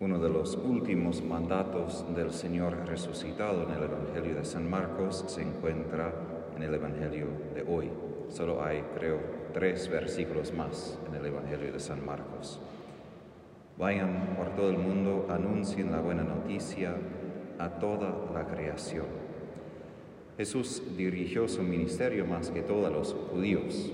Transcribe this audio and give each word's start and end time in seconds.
Uno 0.00 0.18
de 0.18 0.30
los 0.30 0.56
últimos 0.56 1.22
mandatos 1.22 2.06
del 2.16 2.32
Señor 2.32 2.74
resucitado 2.86 3.64
en 3.64 3.72
el 3.72 3.82
Evangelio 3.82 4.34
de 4.34 4.46
San 4.46 4.70
Marcos 4.70 5.26
se 5.28 5.42
encuentra 5.42 6.14
en 6.56 6.62
el 6.62 6.72
Evangelio 6.72 7.26
de 7.54 7.62
hoy. 7.70 7.90
Solo 8.30 8.64
hay, 8.64 8.80
creo, 8.94 9.18
tres 9.52 9.90
versículos 9.90 10.54
más 10.54 10.98
en 11.06 11.16
el 11.16 11.26
Evangelio 11.26 11.70
de 11.70 11.80
San 11.80 12.02
Marcos. 12.06 12.58
Vayan 13.76 14.36
por 14.38 14.56
todo 14.56 14.70
el 14.70 14.78
mundo, 14.78 15.26
anuncien 15.28 15.92
la 15.92 16.00
buena 16.00 16.22
noticia 16.22 16.94
a 17.58 17.68
toda 17.68 18.32
la 18.32 18.46
creación. 18.46 19.04
Jesús 20.38 20.82
dirigió 20.96 21.46
su 21.46 21.62
ministerio 21.62 22.24
más 22.24 22.48
que 22.48 22.62
todo 22.62 22.88
los 22.88 23.12
judíos, 23.30 23.92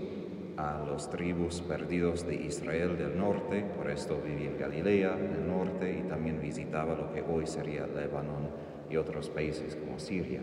a 0.57 0.82
los 0.86 1.11
tribus 1.11 1.61
perdidos 1.61 2.27
de 2.27 2.34
Israel 2.34 2.96
del 2.96 3.18
norte, 3.18 3.64
por 3.77 3.91
esto 3.91 4.20
vivía 4.24 4.48
en 4.48 4.59
Galilea 4.59 5.10
del 5.16 5.47
norte 5.47 5.98
y 5.98 6.09
también 6.09 6.41
visitaba 6.41 6.95
lo 6.95 7.12
que 7.12 7.23
hoy 7.23 7.47
sería 7.47 7.87
Líbano 7.87 8.51
y 8.88 8.97
otros 8.97 9.28
países 9.28 9.77
como 9.77 9.98
Siria. 9.98 10.41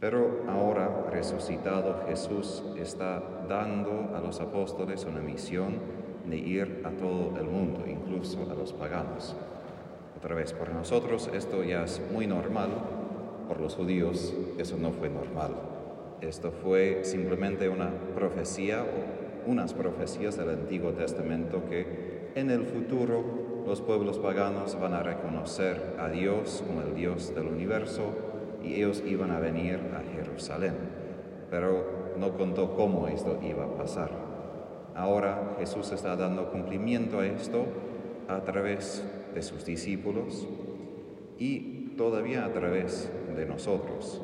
Pero 0.00 0.42
ahora 0.48 1.06
resucitado 1.10 2.04
Jesús 2.06 2.62
está 2.76 3.22
dando 3.48 4.14
a 4.14 4.20
los 4.20 4.40
apóstoles 4.40 5.04
una 5.04 5.20
misión 5.20 5.78
de 6.28 6.36
ir 6.36 6.82
a 6.84 6.90
todo 6.90 7.38
el 7.38 7.46
mundo, 7.46 7.84
incluso 7.86 8.50
a 8.50 8.54
los 8.54 8.72
paganos. 8.72 9.34
Otra 10.16 10.34
vez, 10.34 10.52
por 10.52 10.70
nosotros 10.70 11.30
esto 11.32 11.62
ya 11.64 11.84
es 11.84 12.02
muy 12.12 12.26
normal, 12.26 12.70
por 13.48 13.60
los 13.60 13.74
judíos 13.74 14.34
eso 14.58 14.76
no 14.76 14.90
fue 14.90 15.08
normal. 15.08 15.73
Esto 16.28 16.52
fue 16.52 17.00
simplemente 17.04 17.68
una 17.68 17.90
profecía 18.14 18.82
o 18.82 19.50
unas 19.50 19.74
profecías 19.74 20.38
del 20.38 20.48
Antiguo 20.48 20.92
Testamento 20.92 21.64
que 21.68 22.30
en 22.34 22.50
el 22.50 22.64
futuro 22.64 23.62
los 23.66 23.82
pueblos 23.82 24.18
paganos 24.18 24.80
van 24.80 24.94
a 24.94 25.02
reconocer 25.02 25.96
a 25.98 26.08
Dios 26.08 26.64
como 26.66 26.80
el 26.80 26.94
Dios 26.94 27.34
del 27.34 27.48
universo 27.48 28.04
y 28.62 28.76
ellos 28.76 29.02
iban 29.06 29.32
a 29.32 29.38
venir 29.38 29.78
a 29.94 30.16
Jerusalén. 30.16 30.72
Pero 31.50 32.14
no 32.18 32.32
contó 32.38 32.74
cómo 32.74 33.06
esto 33.06 33.38
iba 33.42 33.64
a 33.64 33.76
pasar. 33.76 34.10
Ahora 34.94 35.56
Jesús 35.58 35.92
está 35.92 36.16
dando 36.16 36.50
cumplimiento 36.50 37.18
a 37.18 37.26
esto 37.26 37.66
a 38.28 38.40
través 38.44 39.04
de 39.34 39.42
sus 39.42 39.66
discípulos 39.66 40.48
y 41.38 41.92
todavía 41.98 42.46
a 42.46 42.52
través 42.52 43.10
de 43.36 43.44
nosotros 43.44 44.22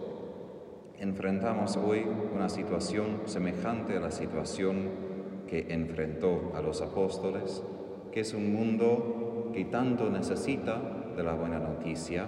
enfrentamos 1.00 1.78
hoy 1.78 2.06
una 2.34 2.50
situación 2.50 3.22
semejante 3.24 3.96
a 3.96 4.00
la 4.00 4.10
situación 4.10 4.90
que 5.48 5.66
enfrentó 5.70 6.52
a 6.54 6.60
los 6.60 6.82
apóstoles, 6.82 7.62
que 8.12 8.20
es 8.20 8.34
un 8.34 8.52
mundo 8.52 9.50
que 9.54 9.64
tanto 9.64 10.10
necesita 10.10 10.78
de 11.16 11.22
la 11.22 11.32
buena 11.32 11.58
noticia, 11.58 12.26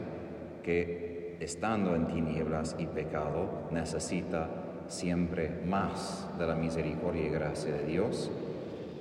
que 0.62 1.36
estando 1.38 1.94
en 1.94 2.06
tinieblas 2.06 2.74
y 2.78 2.86
pecado 2.86 3.68
necesita 3.70 4.48
siempre 4.88 5.50
más 5.66 6.26
de 6.38 6.46
la 6.46 6.54
misericordia 6.54 7.26
y 7.26 7.28
gracia 7.28 7.74
de 7.74 7.84
Dios, 7.84 8.30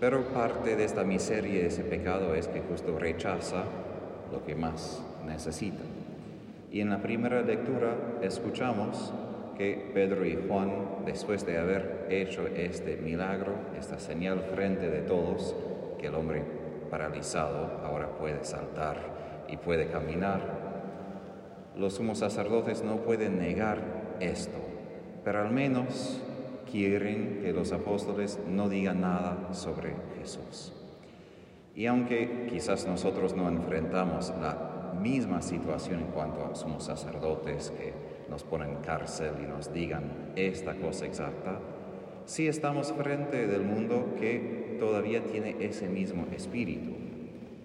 pero 0.01 0.25
parte 0.33 0.75
de 0.75 0.83
esta 0.83 1.05
miseria 1.05 1.53
y 1.53 1.57
de 1.59 1.67
ese 1.67 1.83
pecado 1.83 2.35
es 2.35 2.49
que 2.49 2.59
justo 2.59 2.99
rechaza 2.99 3.63
lo 4.33 4.43
que 4.43 4.53
más 4.53 5.01
necesita. 5.25 5.83
Y 6.71 6.81
en 6.81 6.89
la 6.89 7.01
primera 7.01 7.41
lectura 7.41 7.95
escuchamos 8.21 9.13
que 9.61 9.91
Pedro 9.93 10.25
y 10.25 10.35
Juan, 10.47 10.71
después 11.05 11.45
de 11.45 11.59
haber 11.59 12.07
hecho 12.09 12.47
este 12.47 12.97
milagro, 12.97 13.53
esta 13.77 13.99
señal 13.99 14.39
frente 14.55 14.89
de 14.89 15.01
todos, 15.01 15.55
que 15.99 16.07
el 16.07 16.15
hombre 16.15 16.43
paralizado 16.89 17.79
ahora 17.83 18.17
puede 18.17 18.43
saltar 18.43 18.97
y 19.47 19.57
puede 19.57 19.85
caminar, 19.91 20.41
los 21.77 21.93
sumos 21.93 22.17
sacerdotes 22.17 22.83
no 22.83 23.03
pueden 23.03 23.37
negar 23.37 24.17
esto, 24.19 24.57
pero 25.23 25.43
al 25.43 25.51
menos 25.51 26.19
quieren 26.71 27.41
que 27.43 27.53
los 27.53 27.71
apóstoles 27.71 28.39
no 28.49 28.67
digan 28.67 29.01
nada 29.01 29.53
sobre 29.53 29.93
Jesús. 30.17 30.73
Y 31.75 31.85
aunque 31.85 32.47
quizás 32.49 32.87
nosotros 32.87 33.35
no 33.35 33.47
enfrentamos 33.47 34.33
la 34.41 34.95
misma 34.99 35.43
situación 35.43 35.99
en 35.99 36.07
cuanto 36.07 36.43
a 36.43 36.55
somos 36.55 36.85
sacerdotes 36.85 37.69
que 37.69 37.93
nos 38.31 38.43
ponen 38.43 38.77
cárcel 38.77 39.33
y 39.43 39.45
nos 39.45 39.73
digan 39.73 40.31
esta 40.37 40.73
cosa 40.75 41.05
exacta, 41.05 41.59
si 42.25 42.47
estamos 42.47 42.93
frente 42.93 43.45
del 43.45 43.61
mundo 43.61 44.15
que 44.17 44.77
todavía 44.79 45.21
tiene 45.25 45.57
ese 45.59 45.89
mismo 45.89 46.25
espíritu. 46.33 46.91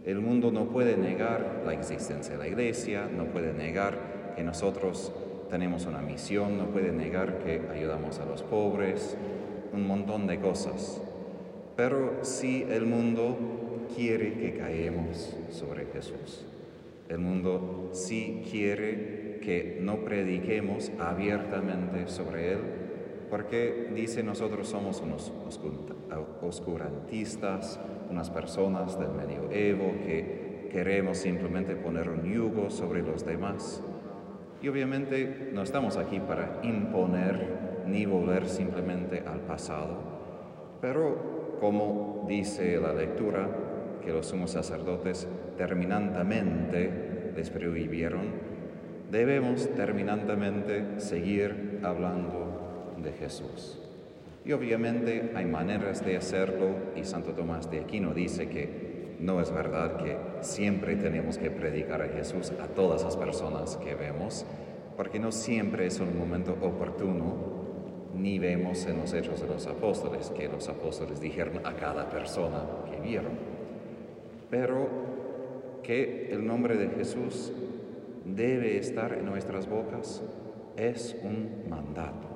El 0.05 0.21
mundo 0.21 0.51
no 0.51 0.65
puede 0.65 0.97
negar 0.97 1.63
la 1.65 1.73
existencia 1.73 2.33
de 2.33 2.39
la 2.39 2.49
iglesia, 2.49 3.07
no 3.07 3.27
puede 3.27 3.53
negar 3.53 4.35
que 4.35 4.43
nosotros 4.43 5.13
tenemos 5.49 5.87
una 5.87 6.01
misión, 6.01 6.59
no 6.59 6.67
puede 6.67 6.91
negar 6.91 7.39
que 7.39 7.63
ayudamos 7.73 8.19
a 8.19 8.25
los 8.25 8.43
pobres, 8.43 9.17
un 9.73 9.87
montón 9.87 10.27
de 10.27 10.41
cosas. 10.41 11.01
Pero 11.77 12.19
si 12.23 12.63
el 12.65 12.87
mundo 12.87 13.37
quiere 13.95 14.35
que 14.35 14.57
caemos 14.57 15.37
sobre 15.51 15.87
Jesús, 15.87 16.45
el 17.09 17.19
mundo 17.19 17.91
sí 17.93 18.43
quiere 18.51 19.39
que 19.43 19.79
no 19.81 20.05
prediquemos 20.05 20.91
abiertamente 20.99 22.09
sobre 22.09 22.53
Él, 22.53 22.59
porque 23.31 23.91
dice 23.95 24.23
nosotros 24.23 24.69
somos 24.69 25.01
unos 25.01 25.33
oscurantistas, 26.43 27.81
unas 28.11 28.31
personas 28.31 28.99
del 28.99 29.11
medioevo 29.11 29.93
que 30.05 30.69
queremos 30.71 31.19
simplemente 31.19 31.77
poner 31.77 32.09
un 32.09 32.25
yugo 32.25 32.71
sobre 32.71 33.03
los 33.03 33.25
demás. 33.25 33.83
Y 34.63 34.69
obviamente 34.69 35.51
no 35.53 35.63
estamos 35.63 35.97
aquí 35.97 36.19
para 36.19 36.61
imponer 36.63 37.85
ni 37.87 38.05
volver 38.05 38.49
simplemente 38.49 39.23
al 39.27 39.41
pasado, 39.41 39.99
pero 40.81 41.57
como 41.61 42.25
dice 42.29 42.79
la 42.81 42.93
lectura, 42.93 43.49
que 44.07 44.13
los 44.13 44.27
sumos 44.27 44.53
sacerdotes 44.53 45.29
terminantemente 45.59 47.33
les 47.37 47.51
prohibieron 47.51 48.47
debemos 49.11 49.69
terminantemente 49.75 50.99
seguir 51.01 51.81
hablando 51.83 52.95
de 53.03 53.13
Jesús. 53.13 53.79
Y 54.45 54.53
obviamente 54.53 55.33
hay 55.35 55.45
maneras 55.45 56.05
de 56.05 56.17
hacerlo 56.17 56.69
y 56.95 57.05
Santo 57.05 57.33
Tomás 57.33 57.71
de 57.71 57.81
Aquino 57.81 58.15
dice 58.15 58.49
que 58.49 59.17
no 59.21 59.41
es 59.41 59.51
verdad 59.51 59.97
que 59.97 60.17
siempre 60.41 60.97
tenemos 60.97 61.39
que 61.39 61.51
predicar 61.51 62.03
a 62.03 62.09
Jesús 62.09 62.53
a 62.63 62.67
todas 62.69 63.03
las 63.03 63.17
personas 63.17 63.77
que 63.77 63.95
vemos, 63.95 64.45
porque 64.97 65.19
no 65.19 65.33
siempre 65.33 65.87
es 65.87 66.01
un 66.01 66.17
momento 66.19 66.57
oportuno, 66.61 67.57
ni 68.15 68.39
vemos 68.39 68.87
en 68.87 68.99
los 68.99 69.13
hechos 69.13 69.41
de 69.41 69.49
los 69.49 69.67
apóstoles 69.67 70.31
que 70.31 70.49
los 70.49 70.69
apóstoles 70.69 71.21
dijeron 71.21 71.61
a 71.65 71.75
cada 71.75 72.09
persona 72.09 72.63
que 72.91 73.01
vieron. 73.01 73.56
Pero 74.51 74.89
que 75.83 76.29
el 76.33 76.47
nombre 76.47 76.77
de 76.77 76.89
Jesús 76.89 77.53
debe 78.25 78.79
estar 78.79 79.13
en 79.13 79.25
nuestras 79.25 79.69
bocas 79.69 80.23
es 80.77 81.17
un 81.23 81.69
mandato, 81.69 82.29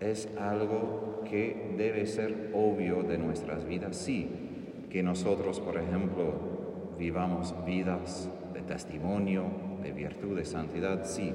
es 0.00 0.28
algo 0.38 1.22
que 1.28 1.74
debe 1.76 2.06
ser 2.06 2.50
obvio 2.54 3.02
de 3.02 3.18
nuestras 3.18 3.64
vidas, 3.64 3.96
sí, 3.96 4.28
que 4.90 5.02
nosotros, 5.02 5.60
por 5.60 5.76
ejemplo, 5.76 6.34
vivamos 6.98 7.54
vidas 7.66 8.28
de 8.54 8.62
testimonio, 8.62 9.44
de 9.82 9.92
virtud, 9.92 10.36
de 10.36 10.44
santidad, 10.44 11.04
sí, 11.04 11.32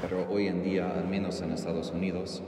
pero 0.00 0.26
hoy 0.30 0.46
en 0.46 0.62
día, 0.62 0.90
al 0.96 1.08
menos 1.08 1.42
en 1.42 1.52
Estados 1.52 1.90
Unidos, 1.90 2.42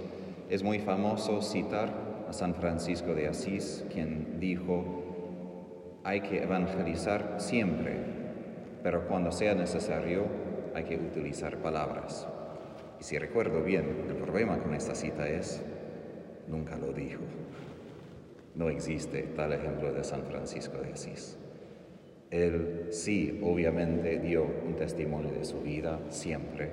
es 0.48 0.62
muy 0.62 0.78
famoso 0.78 1.42
citar 1.42 1.91
a 2.28 2.32
San 2.32 2.54
Francisco 2.54 3.14
de 3.14 3.28
Asís, 3.28 3.84
quien 3.92 4.38
dijo, 4.38 5.11
hay 6.04 6.21
que 6.21 6.43
evangelizar 6.43 7.37
siempre, 7.39 7.97
pero 8.83 9.07
cuando 9.07 9.31
sea 9.31 9.54
necesario 9.54 10.25
hay 10.75 10.84
que 10.84 10.97
utilizar 10.97 11.59
palabras. 11.59 12.27
Y 13.01 13.04
si 13.04 13.19
recuerdo 13.19 13.63
bien, 13.63 14.07
el 14.09 14.16
problema 14.16 14.59
con 14.59 14.75
esta 14.75 14.95
cita 14.95 15.28
es, 15.28 15.63
nunca 16.49 16.77
lo 16.77 16.93
dijo. 16.93 17.21
No 18.54 18.69
existe 18.69 19.22
tal 19.34 19.53
ejemplo 19.53 19.93
de 19.93 20.04
San 20.04 20.25
Francisco 20.25 20.78
de 20.78 20.93
Asís. 20.93 21.39
Él 22.31 22.87
sí, 22.91 23.41
obviamente, 23.43 24.19
dio 24.19 24.45
un 24.45 24.75
testimonio 24.75 25.33
de 25.33 25.45
su 25.45 25.60
vida 25.60 26.01
siempre, 26.09 26.71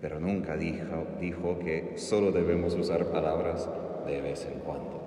pero 0.00 0.18
nunca 0.18 0.56
dijo, 0.56 1.06
dijo 1.20 1.58
que 1.58 1.92
solo 1.96 2.32
debemos 2.32 2.74
usar 2.74 3.06
palabras 3.06 3.68
de 4.06 4.20
vez 4.20 4.46
en 4.52 4.58
cuando. 4.60 5.01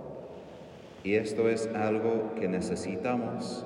Y 1.05 1.13
esto 1.13 1.49
es 1.49 1.67
algo 1.67 2.33
que 2.33 2.47
necesitamos 2.47 3.63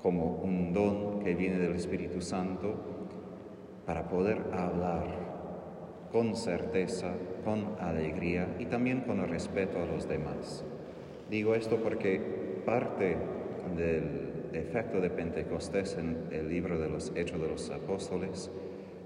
como 0.00 0.40
un 0.42 0.72
don 0.72 1.20
que 1.20 1.34
viene 1.34 1.58
del 1.58 1.74
Espíritu 1.74 2.22
Santo 2.22 2.74
para 3.84 4.08
poder 4.08 4.38
hablar 4.54 5.04
con 6.10 6.34
certeza, 6.34 7.12
con 7.44 7.76
alegría 7.78 8.56
y 8.58 8.64
también 8.64 9.02
con 9.02 9.28
respeto 9.28 9.76
a 9.78 9.84
los 9.84 10.08
demás. 10.08 10.64
Digo 11.28 11.54
esto 11.54 11.76
porque 11.84 12.62
parte 12.64 13.18
del 13.76 14.48
efecto 14.54 15.02
de 15.02 15.10
Pentecostés 15.10 15.98
en 15.98 16.28
el 16.30 16.48
libro 16.48 16.78
de 16.78 16.88
los 16.88 17.12
Hechos 17.14 17.42
de 17.42 17.48
los 17.48 17.68
Apóstoles 17.68 18.50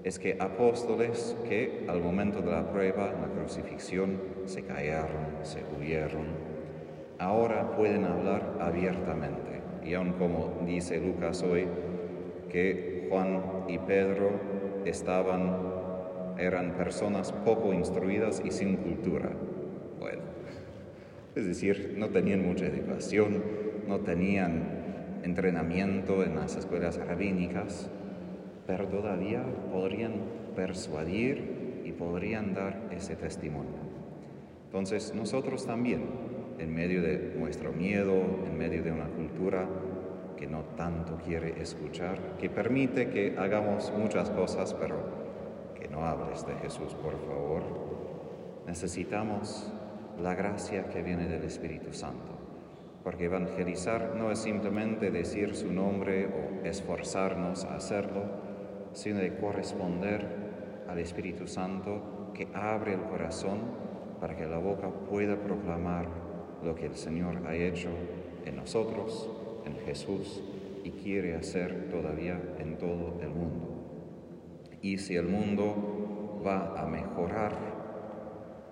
es 0.05 0.17
que 0.17 0.37
apóstoles 0.39 1.35
que 1.49 1.85
al 1.89 1.99
momento 1.99 2.41
de 2.41 2.51
la 2.51 2.71
prueba, 2.71 3.11
la 3.11 3.27
crucifixión, 3.27 4.17
se 4.45 4.63
callaron, 4.63 5.39
se 5.43 5.61
huyeron, 5.77 6.50
ahora 7.21 7.71
pueden 7.77 8.03
hablar 8.05 8.57
abiertamente. 8.59 9.61
Y 9.85 9.93
aun 9.93 10.13
como 10.13 10.61
dice 10.65 10.99
Lucas 10.99 11.43
hoy, 11.43 11.67
que 12.49 13.07
Juan 13.09 13.65
y 13.67 13.77
Pedro 13.77 14.31
estaban, 14.85 15.55
eran 16.37 16.71
personas 16.73 17.31
poco 17.31 17.73
instruidas 17.73 18.41
y 18.43 18.51
sin 18.51 18.75
cultura. 18.77 19.29
Bueno, 19.99 20.21
es 21.35 21.45
decir, 21.45 21.95
no 21.97 22.09
tenían 22.09 22.43
mucha 22.45 22.65
educación, 22.65 23.43
no 23.87 23.99
tenían 23.99 25.21
entrenamiento 25.23 26.23
en 26.23 26.35
las 26.35 26.55
escuelas 26.55 26.97
rabínicas, 26.97 27.89
pero 28.65 28.87
todavía 28.87 29.43
podrían 29.71 30.13
persuadir 30.55 31.83
y 31.85 31.91
podrían 31.91 32.55
dar 32.55 32.89
ese 32.91 33.15
testimonio. 33.15 33.91
Entonces 34.65 35.13
nosotros 35.13 35.67
también, 35.67 36.30
en 36.61 36.73
medio 36.73 37.01
de 37.01 37.33
nuestro 37.37 37.73
miedo, 37.73 38.13
en 38.45 38.55
medio 38.57 38.83
de 38.83 38.91
una 38.91 39.07
cultura 39.07 39.67
que 40.37 40.45
no 40.45 40.61
tanto 40.77 41.17
quiere 41.17 41.59
escuchar, 41.59 42.37
que 42.39 42.49
permite 42.49 43.09
que 43.09 43.35
hagamos 43.37 43.91
muchas 43.97 44.29
cosas, 44.29 44.73
pero 44.75 44.95
que 45.79 45.87
no 45.87 46.05
hables 46.05 46.45
de 46.45 46.53
Jesús, 46.55 46.93
por 46.93 47.19
favor, 47.25 47.63
necesitamos 48.67 49.73
la 50.21 50.35
gracia 50.35 50.87
que 50.89 51.01
viene 51.01 51.27
del 51.27 51.43
Espíritu 51.43 51.93
Santo. 51.93 52.31
Porque 53.03 53.25
evangelizar 53.25 54.13
no 54.15 54.31
es 54.31 54.37
simplemente 54.37 55.09
decir 55.09 55.55
su 55.55 55.73
nombre 55.73 56.27
o 56.27 56.65
esforzarnos 56.65 57.65
a 57.65 57.75
hacerlo, 57.75 58.21
sino 58.93 59.17
de 59.17 59.35
corresponder 59.37 60.85
al 60.87 60.99
Espíritu 60.99 61.47
Santo 61.47 62.31
que 62.35 62.47
abre 62.53 62.93
el 62.93 63.01
corazón 63.01 63.59
para 64.19 64.35
que 64.35 64.45
la 64.45 64.59
boca 64.59 64.89
pueda 65.09 65.35
proclamar 65.35 66.20
lo 66.63 66.75
que 66.75 66.85
el 66.85 66.95
Señor 66.95 67.43
ha 67.47 67.55
hecho 67.55 67.89
en 68.45 68.55
nosotros, 68.55 69.29
en 69.65 69.75
Jesús, 69.85 70.41
y 70.83 70.91
quiere 70.91 71.35
hacer 71.35 71.89
todavía 71.89 72.39
en 72.59 72.77
todo 72.77 73.19
el 73.21 73.29
mundo. 73.29 73.71
Y 74.81 74.97
si 74.97 75.15
el 75.15 75.27
mundo 75.27 76.41
va 76.45 76.81
a 76.81 76.87
mejorar, 76.87 77.53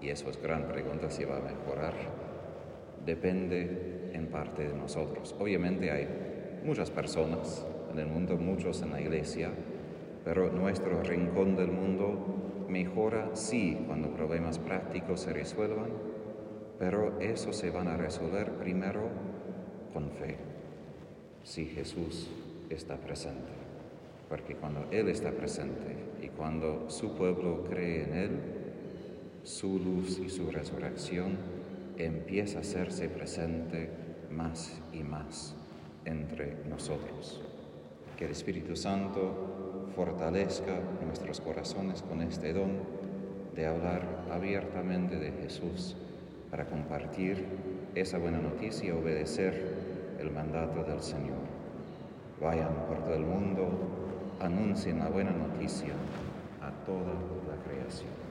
y 0.01 0.09
eso 0.09 0.30
es 0.30 0.41
gran 0.41 0.68
pregunta 0.68 1.09
si 1.09 1.24
va 1.25 1.38
a 1.38 1.41
mejorar, 1.41 1.94
depende 3.06 4.12
en 4.13 4.27
parte 4.27 4.68
de 4.68 4.74
nosotros. 4.74 5.36
Obviamente 5.39 5.91
hay 5.91 6.07
muchas 6.63 6.89
personas 6.89 7.65
en 7.91 8.00
el 8.00 8.07
mundo, 8.07 8.38
muchos 8.38 8.81
en 8.81 8.91
la 8.91 9.01
iglesia, 9.01 9.50
pero 10.24 10.51
nuestro 10.51 11.01
rincón 11.03 11.56
del 11.56 11.71
mundo 11.71 12.65
mejora 12.68 13.31
sí 13.33 13.77
cuando 13.88 14.09
problemas 14.09 14.59
prácticos 14.59 15.21
se 15.21 15.33
resuelvan, 15.33 15.89
pero 16.80 17.20
eso 17.20 17.52
se 17.52 17.70
van 17.70 17.90
a 17.90 17.98
resolver 17.98 18.54
primero 18.54 19.10
con 19.94 20.10
fe, 20.12 20.38
si 21.44 21.66
Jesús 21.66 22.30
está 22.70 22.96
presente. 22.96 23.52
Porque 24.30 24.56
cuando 24.56 24.88
Él 24.90 25.10
está 25.10 25.31
presente 25.31 25.98
y 26.22 26.30
cuando 26.30 26.90
su 26.90 27.16
pueblo 27.16 27.66
cree 27.70 28.04
en 28.04 28.14
Él, 28.14 28.31
su 29.44 29.78
luz 29.78 30.20
y 30.20 30.30
su 30.30 30.50
resurrección 30.50 31.38
empieza 31.98 32.60
a 32.60 32.62
hacerse 32.62 33.10
presente 33.10 33.90
más 34.32 34.80
y 34.94 35.04
más 35.04 35.56
entre 36.06 36.64
nosotros. 36.70 37.42
Que 38.18 38.25
el 38.25 38.32
Espíritu 38.32 38.78
Santo 38.78 39.90
fortalezca 39.96 40.80
nuestros 41.06 41.42
corazones 41.42 42.04
con 42.04 42.22
este 42.22 42.54
don 42.54 42.78
de 43.54 43.66
hablar 43.66 44.28
abiertamente 44.32 45.18
de 45.18 45.32
Jesús 45.32 45.98
para 46.50 46.66
compartir 46.66 47.46
esa 47.96 48.18
buena 48.18 48.40
noticia 48.40 48.90
y 48.90 48.92
obedecer 48.92 49.74
el 50.19 50.31
mandato 50.31 50.84
del 50.84 51.01
Señor. 51.01 51.38
Vayan 52.42 52.74
por 52.88 53.04
todo 53.04 53.16
el 53.16 53.25
mundo, 53.25 53.68
anuncien 54.40 55.00
la 55.00 55.10
buena 55.10 55.31
noticia 55.31 55.94
a 56.62 56.72
toda 56.86 57.13
la 57.48 57.63
creación. 57.63 58.29